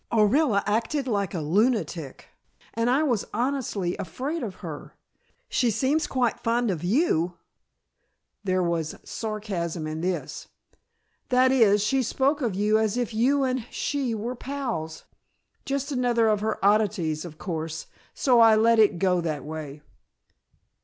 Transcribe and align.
Orilla 0.11 0.63
acted 0.65 1.07
like 1.07 1.35
a 1.35 1.41
lunatic 1.41 2.29
and 2.73 2.89
I 2.89 3.03
was 3.03 3.27
honestly 3.35 3.95
afraid 3.97 4.41
of 4.41 4.55
her. 4.65 4.95
She 5.47 5.69
seems 5.69 6.07
quite 6.07 6.39
fond 6.39 6.71
of 6.71 6.83
you" 6.83 7.37
there 8.43 8.63
was 8.63 8.95
sarcasm 9.03 9.85
in 9.85 10.01
this 10.01 10.47
"that 11.29 11.51
is, 11.51 11.83
she 11.83 12.01
spoke 12.01 12.41
of 12.41 12.55
you 12.55 12.79
as 12.79 12.97
if 12.97 13.13
you 13.13 13.43
and 13.43 13.63
she 13.69 14.15
were 14.15 14.33
pals. 14.35 15.03
Just 15.65 15.91
another 15.91 16.25
one 16.25 16.33
of 16.33 16.39
her 16.39 16.65
oddities, 16.65 17.23
of 17.23 17.37
course, 17.37 17.85
so 18.15 18.39
I 18.39 18.55
let 18.55 18.79
it 18.79 18.97
go 18.97 19.21
that 19.21 19.45
way." 19.45 19.83